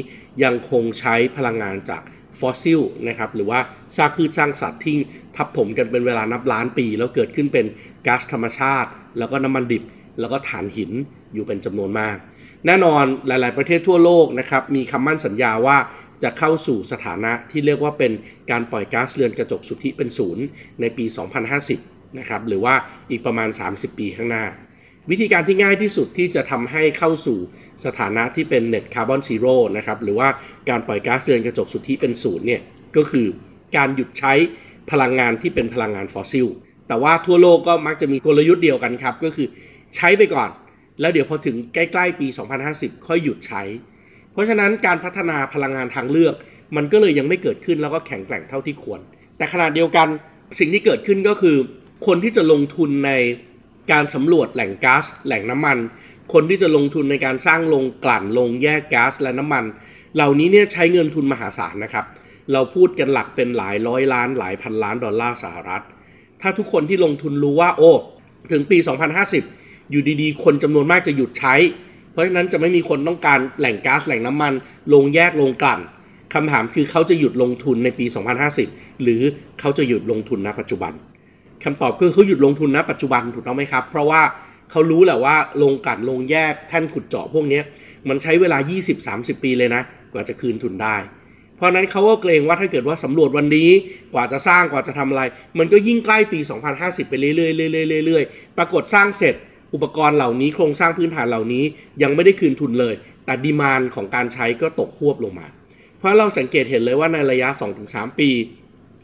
[0.43, 2.01] ยังคงใช้พลังงานจาก
[2.39, 3.59] ฟอสซิลนะครับหรือว่า
[3.95, 4.95] ซากพืชสร้างสัตว์ที่
[5.35, 7.65] ทับถมกันเป็นเวลานับล้านปี แล้วเกิดขึ้นเป็น
[8.07, 9.83] ก๊าซธรรมชาติ แล้วก็น้ำมันดิบ
[10.19, 10.91] แล้วก็ถ่านหิน
[11.33, 12.17] อยู่เป็นจำนวนมาก
[12.65, 15.77] แน่นอนหลาย ๆ ประเทศทั่วโลกนะครับมีคำมั่นสัญญาว่า
[16.23, 18.11] จะเข้าสู่สถานะที่เรียกว่าเป็น
[18.51, 20.43] การปล่อยก๊าซเรือนกระจกสุทธิเป็นศูนย์
[20.81, 21.05] ในปี
[21.61, 22.75] 2050 นะครับ หรือว่า
[23.11, 24.45] อีกประมาณ 30 ปีข้างหน้า
[25.09, 27.37] วิธีการที่ง่ายที่สุดที่จะทำให้เข้าสู่
[27.85, 30.27] สถานะที่เป็น net carbon zero นะครับ หรือว่า
[30.69, 32.61] การปล่อยก๊าซเรือนกระจกสุทธิเป็นศูนย์เนี่ย
[32.95, 33.27] ก็คือ
[33.77, 34.33] การหยุดใช้
[34.91, 36.47] พลังงานที่เป็นพลังงานฟอสซิล
[36.87, 39.47] แต่ว่าทั่วโลกก็มักจะมีกลยุทธ์เดียวกันครับ ก็คือ
[39.95, 40.49] ใช้ไปก่อน
[40.99, 42.27] แล้วเดี๋ยวพอถึงใกล้ ๆ ปี
[42.67, 43.63] 2050 ค่อยหยุดใช้
[44.35, 46.33] เพราะฉะนั้นการพัฒนาพลังงานทางเลือก
[46.75, 48.99] มันก็เลยยังไม่เกิดขึ้นแล้วก็แข็งแกร่งเท่าที่ควร
[49.37, 50.07] แต่ขณะเดียวกัน
[50.59, 51.57] สิ่งที่เกิดขึ้นก็คือ
[52.07, 53.11] คนที่จะลงทุนใน
[53.91, 55.77] การสำรวจแหล่งก๊าซแหล่งน้ำมัน
[56.33, 59.63] คนที่จะลงทุนในการสร้างโรงกลั่นโรงแยกก๊าซและน้ำมัน
[60.15, 62.05] เหล่านี้เนี่ยใช้เงินทุนมหาศาลนะครับ
[62.53, 65.83] เราพูดกันหลักเป็นหลายร้อยล้านหลายพันล้านดอลลาร์สหรัฐ
[66.41, 67.91] ถ้าทุกคนที่ลงทุนรู้ว่าโอ้
[68.51, 68.77] ถึงปี
[69.33, 71.55] 2050 อยู่ดีๆ คนจำนวนมากจะหยุดใช้
[72.15, 74.53] เพราะฉะนั้นจะไม่มีคนต้องการแหล่งก๊าซแหล่งน้ำมัน
[74.89, 75.79] โรงแยกโรงกลั่น
[76.33, 78.05] คำถามคือเขาจะหยุดลงทุนในปี
[78.53, 79.21] 2050 หรือ
[79.59, 80.93] เขาจะหยุดลงทุนณปัจจุบัน
[81.63, 84.21] คำตอบคือเขาหยุดลงทุนณปัจจุบันถูกต้องไหมครับ เพราะว่า
[84.71, 87.61] เขารู้แหละว่าโรงกันโรงแยกแท่นขุดเจาะพวกนี้
[88.09, 88.57] มันใช้เวลา
[89.01, 89.81] 20-30 ปีเลยนะ
[90.13, 90.95] กว่าจะคืนทุนได้
[91.55, 93.69] เพราะนั้นเขาก็เกรงว่าถ้าเกิดว่าสำรวจวันนี้
[94.13, 95.23] กว่าจะสร้างกว่าจะทำอะไร
[95.59, 96.39] มันก็ยิ่งใกล้ปี
[96.75, 97.47] 2050 ไปเรื่อยๆเรื่
[97.97, 99.35] อยๆเรื่อยๆปรากฏสร้างเสร็จ
[99.75, 101.63] อุปกรณ์เหล่านี้โครงสร้างพื้นฐานเหล่านี้
[102.01, 105.47] ยังไม่ได้คืนทุนเลย แต่ดีมานของการใช้ก็ตกควบลงมา
[105.97, 107.49] เพราะเราสังเกตเห็นเลยว่าในระยะ
[107.85, 108.29] 2-3 ปี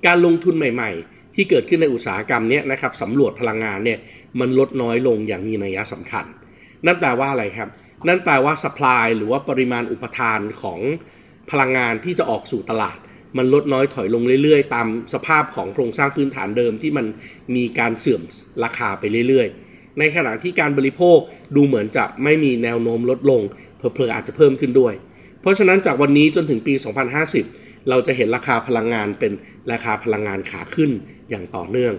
[0.06, 4.00] การลงทุนใหม่ ๆ ที่เกิดขึ้นในอุตสาหกรรมเนี้ยนะครับสำรวจพลังงานเนี่ย
[4.40, 6.26] มันลดน้อยลงอย่างมีนัยสำคัญ
[6.86, 7.70] นั่นแปลว่าอะไรครับ
[8.08, 10.80] นั่นแปลว่าสป라이หรือว่าปริมาณอุปทานของ
[11.52, 12.98] พลังงานที่จะออกสู่ตลาด
[13.38, 17.06] มันลดน้อยถอยลงเรื่อยๆ ตามสภาพของโครงสร้างพื้นฐานเดิมที่มัน
[17.56, 18.22] มีการเสื่อม
[18.64, 21.18] ราคาไปเรื่อยๆ ในขณะที่การบริโภค
[21.56, 23.42] ดูเหมือนจะไม่มีแนวโน้มลดลง
[23.78, 24.94] เพลอๆอาจจะเพิ่มขึ้นด้วย
[25.42, 26.74] เพราะฉะนั้นจากวันนี้จนถึงปี
[27.32, 29.32] 2050 เราจะเห็นราคาพลังงานเป็น
[29.72, 30.92] ราคาพลังงานขาขึ้น
[31.30, 31.94] อย่างต่อเนื่อง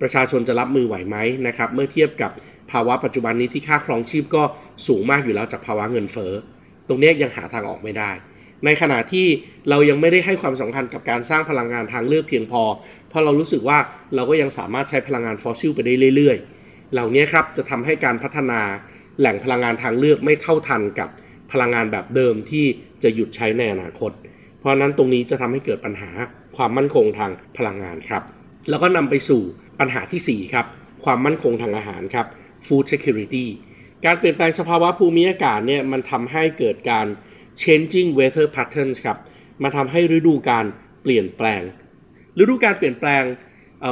[0.00, 1.16] ประชาชนจะรับมือไหวไหม
[1.46, 2.30] นะครับเมื่อเทียบกับ
[2.70, 4.42] ภาวะปัจจุบันนี้ที่ค่าครองชีพก็
[4.86, 6.32] สูงมากอยู่แล้วจากภาวะเงินเฟ้อ
[6.88, 8.10] ตรงนี้ยังหาทางออกไม่ได้
[8.64, 9.26] ในขณะที่
[9.70, 12.62] เรายังไม่ได้ให้ความสำคัญกับการสร้างพลังงานทางเลือกเพียงพอ
[13.08, 13.78] เพราะเรารู้สึกว่า
[14.14, 16.61] เราก็ยังสามารถใช้พลังงานฟอสซิลไปได้เรื่อยๆ
[16.92, 18.60] เหล่านี้ครับจะทำให้การพัฒนา
[19.18, 21.08] แหล่งพลังงานทางเลือกไม่เท่าทันกับ
[21.52, 22.64] พลังงานแบบเดิมที่
[23.02, 24.12] จะหยุดใช้ในอนาคต
[24.58, 26.10] เพราะนั้นตรงนี้จะทำให้เกิดปัญหา
[26.56, 28.22] ความมั่นคงทางพลังงานครับ
[28.68, 29.42] แล้วก็นำไปสู่
[29.80, 30.66] ปัญหาที่ 4 ครับ
[31.04, 32.26] ความมั่นคงทางอาหารครับ
[32.66, 33.46] food security
[34.04, 37.06] การเปลี่ยนแปลงสภาวะภูมิอากาศเนี่ยมันทำให้เกิดการ
[37.62, 39.18] changing weather patterns ครับ
[39.62, 40.64] มาทำให้ฤดูการ
[41.02, 41.62] เปลี่ยนแปลง
[42.38, 43.22] ฤดูการเปลี่ยนแปลง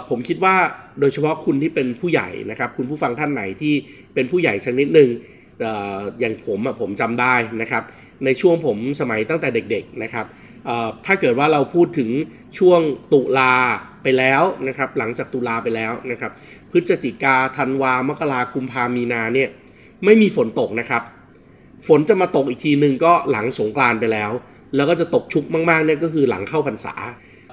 [0.08, 0.56] ผมคิดว่า
[1.00, 3.74] โดยเฉพาะคุณที่เป็นผู้ใหญ่นะครับ คุณผู้ฟังท่านไหนที่
[4.14, 5.08] เป็นผู้ใหญ่สักนิดหนึ่ง
[6.20, 7.82] อย่างผมผมจำได้นะครับ
[8.24, 10.26] ในช่วงผมสมัยตั้งแต่เด็กๆนะครับ
[11.06, 12.10] ถ้าเกิดว่าเราพูดถึง
[12.58, 12.80] ช่วง
[13.12, 13.54] ตุลา
[14.02, 16.32] ไปแล้วนะครับ หลังจากตุลาไปแล้วนะครับ
[16.70, 19.48] พฤศจิกาธันวามกรากุมภามีนาเนี่ย
[20.04, 21.02] ไม่มีฝนตกนะครับ
[21.88, 24.30] ฝนจะมาตกอีกทีหนึ่งก็หลังสงกรานไปแล้ว
[24.76, 26.94] แล้วก็จะตกชุกมากๆเนี่ยก็คือหลังเข้าพรรษา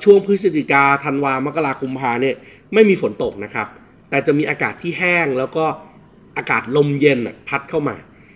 [0.04, 2.36] ช่วงพฤศจิกาธันวามกรากุมภาเนี่ย
[2.74, 3.68] ไม่มีฝนตกนะครับ
[4.10, 5.66] แต่จะมีอากาศที่แห้งแล้วก็
[6.38, 7.96] อากาศลมเย็นพัดเข้ามา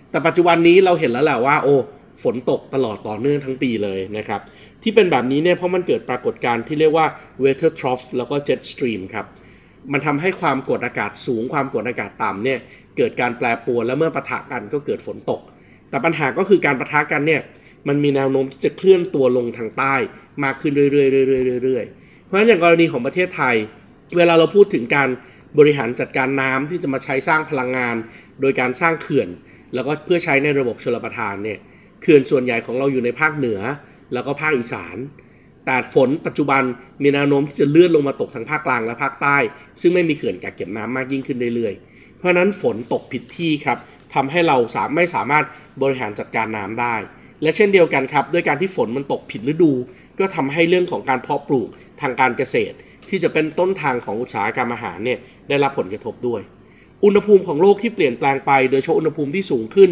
[0.10, 1.76] แต่ปัจจุบันนี้เราเห็นแล้วแหละว่า โอ้
[2.24, 4.42] ฝนตกตลอดต่อเนื่องทั้งปีเลยนะครับ
[4.84, 7.06] ที่เป็นแบบนี้เนี่ยเพราะมันเกิดปรากฏการณ์ที่เรียกว่า
[7.44, 9.26] weather trough แล้วก็ jet stream ครับ
[9.92, 12.60] มันทำให้ความกดอากาศสูงความกดอากาศต่ำเนี่ย
[12.98, 15.42] เกิดการแปรปรวนแล้วเมื่อปะทะกันก็เกิดฝนตก
[15.90, 17.42] แต่ปัญหาก็คือการปะทะกันเนี่ย
[17.88, 19.96] มันมีแนวโน้มที่จะเคลื่อนตัวลงทางใต้
[20.44, 23.56] มากขึ้นเรื่อยๆเรื่อยๆเรื่อยๆเพราะฉะนั้นอย่างกรณีของประเทศไทย
[24.18, 25.10] เวลาเราพูดถึงการ
[25.60, 27.96] บริหารจัดการน้ำที่จะมาใช้สร้างพลังงาน
[28.42, 29.30] โดยการสร้างเขื่อน
[29.74, 31.60] แล้วก็เพื่อใช้ในระบบชลประทานเนี่ย
[32.02, 33.60] เขื่อนส่วนใหญ่ของเราอยู่ในภาคเหนือ
[34.14, 34.98] แล้วก็ภาคอีสาน
[35.66, 36.64] แต่ฝนปัจจุบัน
[37.02, 39.38] มีแนวโน้มที่จะเลื่อนลงมาตกทางภาคกลางและภาคใต้
[39.82, 43.78] ซึ่งไม่มีเขื่อนกักเก็บน้ำมากยิ่งขึ้นเรื่อยๆ เพราะนั้นฝนตกผิดที่ครับ
[44.14, 45.46] ทำให้เราสามไม่สามารถ
[45.82, 46.96] บริหารจัดการน้ำได้
[47.42, 49.72] และเช่นเดียวกันครับ ด้วยการที่ฝนมันตกผิดฤดู
[50.20, 51.70] ก็ทำให้เรื่องของการเพาะปลูก
[52.02, 52.76] ทางการเกษตร
[53.10, 56.42] ที่จะเป็นต้นทางของอุตสาหกรรมอาหารเนี่ยได้รับผลกระทบด้วย
[57.04, 59.92] อุณหภูมิของโลกที่เปลี่ยนแปลงไปโดยเฉพาะอุณหภูมิที่สูงขึ้น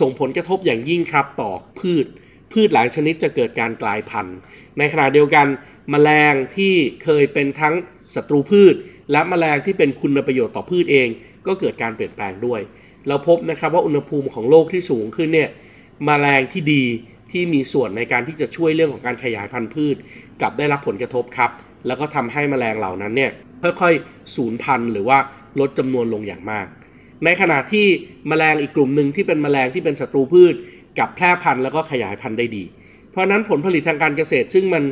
[0.00, 2.06] ส่งผลกระทบอย่างยิ่งครับต่อพืช
[2.52, 4.36] พืชหลายชนิดจะเกิดการกลายพันธุ์
[4.78, 5.46] ในขณะเดียวกัน
[5.92, 7.74] มแมลงที่เคยเป็นทั้ง
[8.14, 8.74] ศัตรูพืช
[9.12, 11.08] และมแมลงที่เป็นคุณประโยชน์ต่อพืชเอง
[11.46, 12.60] ก็เกิดการเปลี่ยนแปลงด้วย
[13.08, 15.50] เราพบนะครับว่าอุณหภูมิของโลกที่สูงขึ้นเนี่ย
[16.08, 16.84] มแมลงที่ดี
[17.32, 19.96] ที่มีส่วนในการที่จะช่วยเรื่องของการขยายพันธุ์พืช
[20.42, 21.50] กับได้รับผลกระทบครับ
[21.86, 23.30] แล้วก็ทำให้มแมลงเหล่านั้นเนี่ย
[23.62, 25.18] ค่อยๆสูญพันธุ์หรือว่า
[25.60, 26.66] ลดจำนวนลงอย่างมาก
[27.24, 27.86] ในขณะที่
[28.30, 30.54] มแมลงอีกกลุ่มหนึ่งที่เป็นมแมลงที่เป็นศัตรูพืช
[30.98, 32.64] กับแพร่พันธุ์แล้วก็ขยายพันธุ์ได้ดี
[33.10, 34.84] เพราะนั้นผลผลิตทางการเกษตร ซึ่งมัน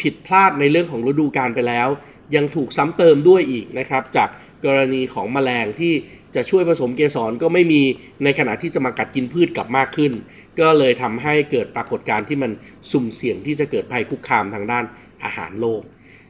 [0.00, 1.88] ผิดพลาดในเรื่องของฤดูกาลไปแล้ว
[2.36, 4.28] ยังถูกซ้ำเติมด้วยอีกนะครับจาก
[4.64, 5.92] กรณีของมแมลงที่
[6.36, 7.82] จะช่วยผสมเกสรก็ไม่มี
[8.24, 10.12] ในขณะที่จะมากัดกินพืชกลับมากขึ้น
[10.60, 12.50] ก็เลยทำให้เกิดปรากฏการณ์ที่มัน
[12.90, 14.84] สุ่มเสี่ยงที่จะเกิดภัยคุกคามทางด้าน
[15.24, 15.82] อาหารโลก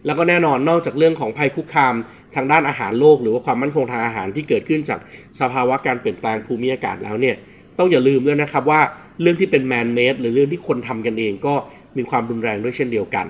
[0.06, 1.94] แล้วก็แน่นอนนอกจากเรื่องของภัยคุกคาม
[2.34, 4.98] ทางด้านอาหารโลก หรือว่าความมั่นคงทางอาหารที่เกิดขึ้นจาก
[5.40, 7.36] สภาวะการเปลี่ยนแปลงภูมิอากาศแล้วเนี่ย
[7.78, 8.80] ต้องอย่าลืมด้วยนะครับว่า
[9.20, 11.54] เรื่องที่เป็นแมนเมดหรือเรื่องที่คนทำกันเองก็
[11.96, 13.26] มีความรุนแรงด้วยเช่นเดียวกัน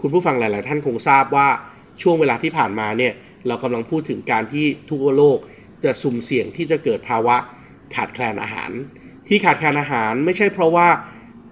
[0.00, 1.48] คุณผู้ฟังหลาย ๆ ท่านคงทราบว่า
[2.02, 3.12] ช่วงเวลาที่ผ่านมาเนี่ย
[3.46, 5.38] เรากำลังพูดถึงการที่ทั่วโลก
[5.84, 7.36] จะสุ่มเสี่ยงที่จะเกิดภาวะ
[7.94, 8.70] ขาดแคลนอาหาร
[9.28, 10.88] ที่ขาดแคลนอาหารไม่ใช่เพราะว่า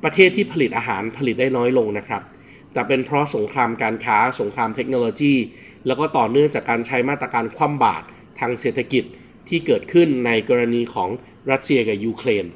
[0.04, 2.22] ประเทศที่ผลิตอาหารผลิตได้น้อยลงนะครับ
[2.72, 5.34] แต่เป็นเพราะสงครามการค้าสงครามเทคโนโลยี
[5.86, 8.04] แล้วก็ต่อเนื่องจากการใช้มาตรการคว่ำบาตร
[8.40, 9.04] ทางเศรษฐกิจ
[9.48, 11.10] ที่เกิดขึ้นในกรณีของ
[11.50, 12.46] รัสเซียกับยูเครน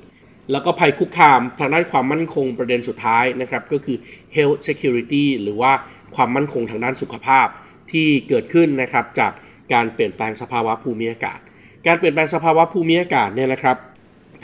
[0.50, 3.96] แล้วก็ภัยคุกคามทางด้านความมั่นคงประเด็นสุดท้ายนะครับ ก็คือ
[4.37, 5.72] health security หรือว่า
[6.16, 7.46] ความมั่นคงทางด้านสุขภาพ
[7.92, 9.32] ที่เกิดขึ้นนะครับจาก
[9.72, 11.40] การเปลี่ยนแปลงสภาวะภูมิอากาศ
[11.87, 13.77] การเปลี่ยนแปลงสภาวะภูมิอากาศเนี่ยนะครับ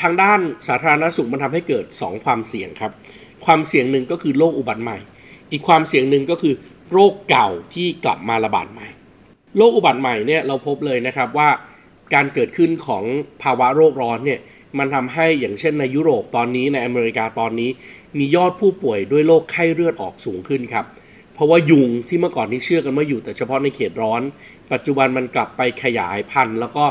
[0.03, 2.93] ทางด้านสาธารณสุขมันทำให้เกิด 2 ความเสี่ยงครับ
[3.45, 4.99] ความเสี่ยงหนึ่งก็คือโรคอุบัติใหม่
[5.53, 6.55] อีกความเสี่ยงหนึ่งก็คือ
[6.93, 8.87] โรคเก่าที่กลับมาระบาดใหม่
[9.57, 11.49] โรคอุบัติใหม่เนี่ยเราพบเลยนะครับว่า
[12.15, 13.05] การเกิดขึ้นของ
[13.43, 14.41] ภาวะโรคร้อนเนี่ย
[14.79, 17.71] มันทำให้อย่างเช่นในยุโรปตอนนี้ในอเมริกาตอนนี้
[18.19, 20.85] มียอดผู้ป่วยด้วยโรคไข้เลือดออกสูงขึ้นครับ
[21.35, 24.23] เพราะว่ายุงที่เมื่อก่อนนี้เชื่อกันว่าอยู่แต่เฉพาะในเขตร้อน
[24.73, 26.85] ปัจจุบันมันกลับไปขยายพันธุ์ แล้วก็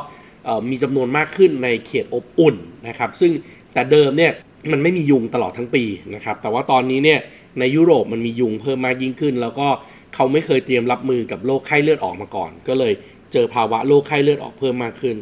[0.69, 2.55] มีจำนวนมากขึ้นในเขตอบอุ่น
[2.87, 3.31] นะครับ ซึ่ง
[3.73, 4.31] แต่เดิมเนี่ย
[4.71, 5.83] มันไม่มียุงตลอดทั้งปี
[6.15, 7.19] นะครับ แต่ว่าตอนนี้เนี่ย
[7.59, 9.67] ในยุโรปมันมียุงเพิ่มมากยิ่งขึ้น แล้วก็
[10.15, 12.93] เขาไม่เคยเตรียมรับมือกับโรคไข้เลือดออกมาก่อน ก็เลย
[13.31, 15.17] เจอภาวะโรคไข้เลือดออกเพิ่มมากขึ้น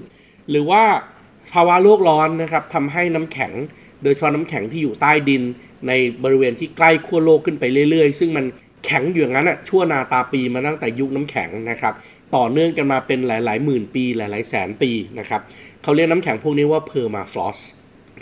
[0.49, 0.83] หรือว่า
[1.53, 3.51] ภาวะโลกร้อนนะครับทำให้น้ำแข็ง
[4.03, 5.43] โดยเฉพาะน้ำแข็งที่อยู่ใต้ดิน
[5.87, 5.91] ใน
[6.23, 8.45] บริเวณที่ใกล้ขั้วโลกขึ้นไปเรื่อย ๆ ซึ่งมัน
[8.85, 11.93] แข็งอยู่อย่างนั้นอะชั่วนาตาปีมาตั้งแต่ยุคน้ำแข็งนะครับ
[12.35, 15.41] ต่อเนื่องกันมาเป็นหลาย ๆ หมื่นปีหลาย ๆ แสนปีนะครับ
[15.83, 17.57] เขาเรียกน้ำแข็งพวกนี้ว่า permafrost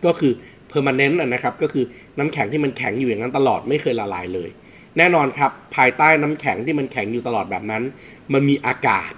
[0.06, 0.34] ก็คือ
[0.68, 1.86] permanent นะครับก็คือ
[2.20, 4.50] น้ำแข็งที่มันแข็งอยู่อย่างนั้นตลอดไม่เคยละลายเลย
[4.98, 7.84] แน่นอนครับภายใต้น้ำแข็งที่มันแข็งอยู่ตลอดแบบนั้น
[8.34, 9.12] มันมีอากาศ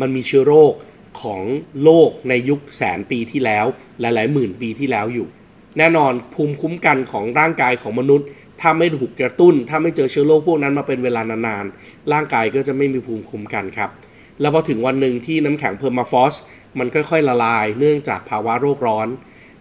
[0.00, 0.72] มันมีเชื้อโรค
[1.22, 1.42] ของ
[1.84, 3.66] โลกในยุคแสนปีที่แล้ว
[4.00, 5.26] หลาย ๆ หมื่นปีที่แล้วอยู่
[5.78, 8.26] แน่นอนภูมิคุ้มกันของร่างกายของมนุษย์
[8.60, 13.90] ถ้าไม่ถูกกระตุ้น ถ้าไม่เจอเชื้อโรคพวกนั้นมาเป็นเวลานานๆร่างกายก็จะไม่มีภูมิคุ้มกันครับ
[14.40, 16.34] แล้วพอถึงวันหนึ่งที่น้ำแข็ง permafrost
[16.78, 19.08] มันค่อยๆละลาย เนื่องจากภาวะโลกร้อน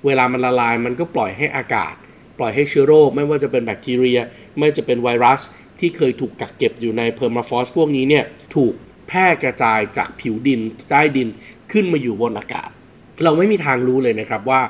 [0.06, 1.94] เวลามันละลายมันก็ปล่อยให้อากาศ
[2.40, 4.20] ปล่อยให้เชื้อโรค ไม่ว่าจะเป็นแบคทีเรีย
[4.58, 5.42] ไม่ว่าจะเป็นไวรัส
[5.80, 8.74] ที่เคยถูกกักเก็บอยู่ใน permafrost พวกนี้เนี่ยถูก
[9.08, 11.28] แพร่กระจายจากผิวดินใต้ดิน
[11.72, 12.70] ขึ้นมาอยู่บนอากาศ
[13.24, 14.62] เราไม่มีทางรู้เลยนะครับว่า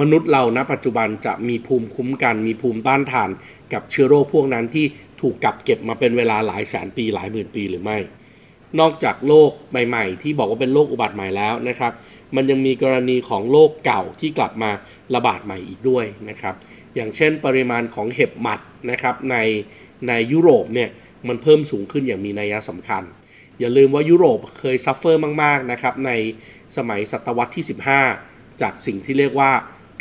[0.00, 3.30] มนุษย์เราณปัจจุบันจะมีภูมิคุ้มกัน มีภูมิต้านทาน
[3.72, 4.86] กับเชื้อโรคพวกนั้นที่
[5.20, 7.98] ถูกกักเก็บมาเป็นเวลาหลายแสนปีหลายหมื่นปีหรือไม่
[8.80, 11.92] นอกจากโรคใหม่ ๆ ที่บอกว่าเป็นโรคอุบัติใหม่แล้วนะครับ
[12.36, 14.70] มันยังมีกรณีของโรคเก่าที่กลับมา
[15.14, 16.54] ระบาดใหม่อีกด้วยนะครับ
[16.94, 19.36] อย่างเช่นปริมาณของเห็บหมัดนะครับใน
[20.08, 20.90] ในยุโรปเนี่ย
[21.28, 23.02] มันเพิ่มสูงขึ้นอย่างมีนัยสำคัญ
[23.58, 26.10] อย่าลืมว่ายุโรปเคย suffer มากๆนะครับใน
[26.76, 27.64] สมัยศตวรรษที่
[28.12, 29.50] 15 จากสิ่งที่เรียกว่า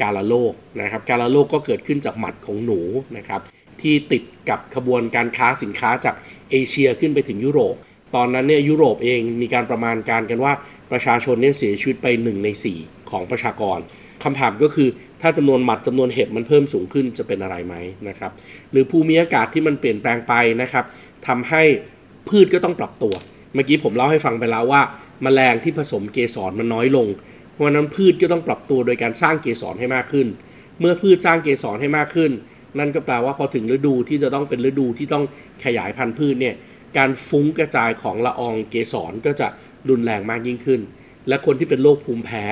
[0.02, 2.80] กาฬโรคนะครับกาลาโรคก็เกิดขึ้นจากหมัดของหนู
[3.18, 3.42] นะครับ
[3.82, 6.16] ที่ติดกับขบวนการค้าสินค้าจาก
[6.52, 7.76] เอเชียขึ้นไปถึงยุโรป
[8.16, 10.54] ตอนนั้นเนี่ยยุโรปเองมีการประมาณการกันว่า
[10.92, 13.80] ประชาชนเนี่ยเสียชีวิตไป 1 ใน 4 ของประชากร
[14.24, 14.90] คำถามก็คือ
[15.22, 17.76] ถ้าจำนวนหมัดจำนวนเห็บมันเพิ่มสูงขึ้นจะเป็นอะไรไหม
[18.10, 18.32] นะครับ
[18.72, 20.86] หรือภูมิอากาศที่มันเปลี่ยนแปลงไปนะครับ
[21.28, 21.64] ทำให้
[22.30, 23.14] พืชก็ต้องปรับตัว
[23.54, 24.82] เมื่อกี้ผมเล่าให้ฟังไปแล้วว่า
[25.24, 27.08] แมลงที่ผสมเกสรมันน้อยลง
[27.54, 30.28] เพราะนั้นพืชก็ต้องปรับตัวโดยการสร้างเกสรให้มากขึ้น
[30.80, 32.32] เมื่อพืชสร้างเกสรให้มากขึ้น
[32.80, 35.24] นั่นก็แปลว่าพอถึงฤดูที่จะต้องเป็นฤดูที่ต้อง
[35.66, 36.56] ขยายพันธุ์พืชเนี่ย
[36.98, 39.48] การฟุ้งกระจายของละอองเกสรก็จะ
[39.90, 40.82] รุนแรงมากยิ่งขึ้น
[41.28, 42.46] และคนที่เป็นโรคภูมิแพ้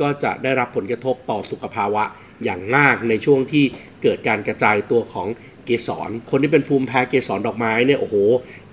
[0.00, 2.04] ก็จะได้รับผลกระทบต่อสุขภาวะ
[2.44, 3.64] อย่างมากในช่วงที่
[4.02, 5.28] เกิดการกระจายตัวของ
[5.66, 8.16] เกสร คนที่เป็นภูมิแพ้เกสรดอกไม้เนี่ยโอ้โห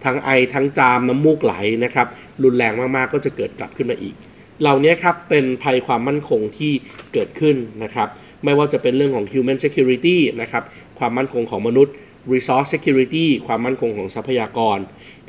[0.05, 1.53] ทั้งไอทั้งจามน้ำมูกไหล
[1.83, 2.07] นะครับ
[2.43, 4.15] รุนแรงมากๆก็จะเกิดกลับขึ้นมาอีก
[4.61, 6.73] เหล่านี้ครับเป็นภัยความมั่นคงที่
[7.13, 8.07] เกิดขึ้นนะครับ
[8.43, 10.63] ไม่ว่าจะเป็นเรื่องของ human security นะครับ
[10.99, 11.93] ความมั่นคงของมนุษย์
[12.33, 14.77] resource security ความมั่นคงของทรัพยากร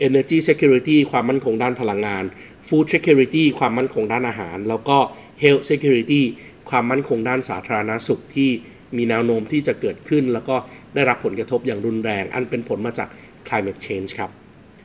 [0.06, 2.24] energy security ความมั่นคงด้านพลังงาน
[2.68, 4.98] food security ความมั่นคงด้านอาหาร แล้วก็
[5.42, 6.22] health security
[6.70, 8.50] ความมั่นคงด้านสาธารณสุขที่
[8.96, 10.56] มีแนวโน้มที่จะเกิดขึ้น แล้วก็
[10.94, 13.08] ได้รับผลกระทบอย่างรุนแรง อันเป็นผลมาจาก
[13.48, 14.30] climate change ครับ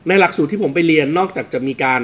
[0.08, 2.02] ในหลักสูตรที่ผมไปเรียนนอกจากจะมีการ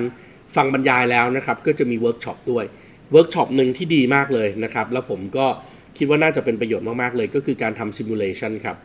[0.57, 2.65] ฟังบรรยายแล้วนะครับ ก็จะมีเวิร์กช็อปด้วย
[3.13, 5.47] เวิร์กช็อปหนึ่งที่ดีมากเลยนะครับ แล้วผมก็
[5.97, 8.77] คิดว่าน่าจะเป็นประโยชน์มาก ๆ เลยก็คือการทำ simulation ครับ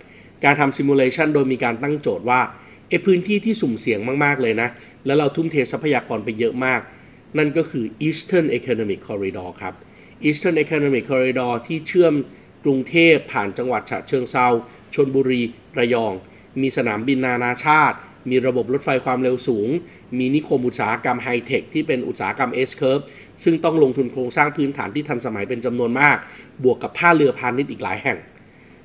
[0.45, 2.41] การทำ simulation โดยมีการตั้งโจทย์ว่า
[2.89, 4.69] ไอ้พื้นที่ที่สุ่มเสี่ยงมาก ๆ เลยนะ
[5.05, 6.81] แล้วเราทุ่มเททรัพยากรไปเยอะมาก
[7.37, 9.73] นั่นก็คือ Eastern Economic Corridor ครับ
[10.27, 12.13] Eastern Economic Corridor ที่เชื่อม
[12.63, 14.47] กรุงเทพผ่านจังหวัดฉะเชิงเทรา
[14.95, 15.41] ชลบุรี
[15.77, 16.13] ระยอง
[16.61, 17.97] มีสนามบินนานาชาติ
[18.29, 19.69] มีระบบรถไฟความเร็วสูง
[20.17, 23.03] มีนิคมอุตสาหกรรมไฮเทคที่เป็นอุตสาหกรรม S curve
[23.43, 26.17] ซึ่งต้องลงทุนโครงสร้างพื้นฐานที่ทันสมัยเป็นจำนวนมาก
[26.63, 28.17] บวกกับท่าเรือพาณิชย์อีกหลายแห่ง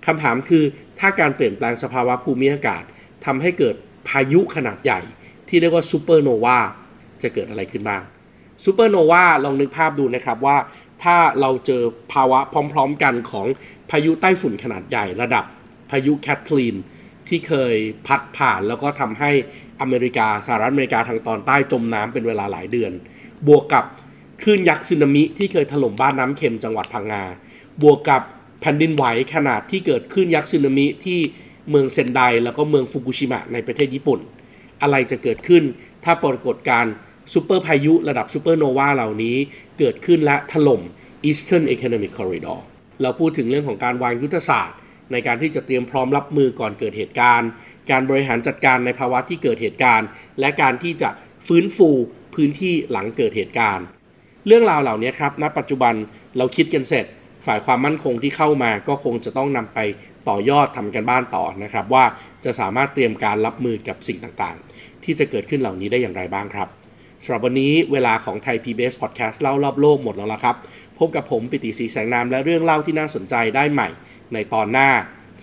[0.06, 0.64] คำถามคือ
[0.98, 2.82] ถ้าการเปลี่ยนแปลงสภาวะภูมิอากาศ
[3.24, 3.74] ทำให้เกิด
[4.08, 5.00] พายุขนาดใหญ่
[5.48, 6.58] ที่เรียกว่าซูเปอร์โนวา
[7.22, 8.02] จะเกิดอะไรขึ้นบ้าง
[8.64, 10.56] ซูเปอร์โนวาลองนึกภาพดูนะครับว่า
[11.02, 11.82] ถ้าเราเจอ
[12.12, 12.40] ภาวะ
[12.72, 13.46] พร้อมๆกันของ
[13.90, 15.44] พายุใต้ฝุ่นขนาดใหญ่ระดับ
[15.90, 16.76] พายุแคทลีน
[17.28, 17.74] ที่เคย
[18.06, 19.30] พัดผ่านแล้วก็ทำให้
[19.80, 22.92] อเมริกาสหรัฐอเมริกาทางตอนใต้จมน้ำเป็นเวลาหลายเดือน
[23.46, 23.84] บวกกับ
[24.42, 27.22] คลื่นยักษ์สึนามิที่เคยถล่มบ้านน้ำเค็มจังหวัดพังงา
[27.82, 28.22] บวกกับ
[28.60, 31.18] แผ่นดินไหวขนาดที่เกิดขึ้นยักษ์สึนามิที่
[31.70, 34.20] เมืองเซนไดแล้วก็เมืองฟุกุชิมะในประเทศญี่ปุ่น
[34.82, 35.62] อะไรจะเกิดขึ้น
[36.04, 36.92] ถ้าปรากฏการณ์
[37.32, 39.36] ซูเปอร์พายุระดับซูเปอร์โนวาเหล่านี้
[39.78, 40.80] เกิดขึ้นและถล่ม
[41.28, 42.60] Eastern Economic Corridor
[43.02, 44.78] เราพูดถึงเรื่องของการวางยุทธศาสตร์
[45.12, 47.48] ในการที่จะเตรียมพร้อมรับมือก่อนเกิดเหตุการณ์
[47.90, 50.06] การบริหารจัดการในภาวะที่เกิดเหตุการณ์
[50.40, 51.10] และการที่จะ
[51.46, 51.90] ฟื้นฟู
[52.34, 53.84] พื้นที่หลังเกิดเหตุการณ์
[54.46, 55.94] เรื่องราวเหล่านี้ครับณปัจจุบัน
[56.36, 57.06] เราคิดกันเสร็จ
[57.46, 59.78] ฝ่ายความมั่นคงที่เข้ามาก็คงจะต้องนำไป
[60.28, 62.04] ต่อยอดทำการบ้านต่อนะครับ ว่า
[62.44, 66.68] จะสามารถเตรียมการรับมือกับสิ่งต่างๆ ที่จะเกิดขึ้นเหล่านี้ได้อย่างไรบ้างครับ
[67.24, 70.56] สำหรับวันนี้เวลาของไทย PBS Podcast เล่ารอบโลกหมดแล้วละครับ
[70.98, 73.88] พบกับผมปิติศรีแสงนามและเรื่องเล่าที่น่าสนใจได้ใหม่
[74.32, 74.90] ในตอนหน้า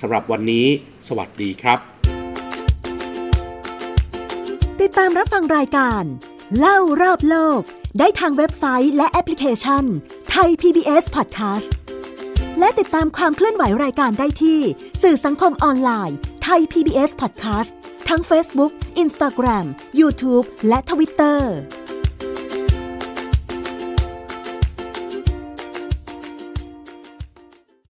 [0.02, 0.66] สำหรับวันนี้
[1.08, 1.80] สวัสดีครับ
[4.82, 6.04] ติดตามรับฟังรายการ
[6.60, 7.62] เล่ารอบโลก
[8.00, 9.84] ได้ทางเว็บไซต์และแอปพลิเคชัน
[10.32, 11.70] ไทย PBS Podcast
[12.60, 14.62] และติดตามความเคลื่อนไหวรายการได้ที่
[15.02, 17.72] สื่อสังคมออนไลน์ ไทย PBS Podcast
[18.10, 18.72] ทั้ง Facebook
[19.04, 19.66] Instagram
[20.00, 21.40] YouTube และ Twitter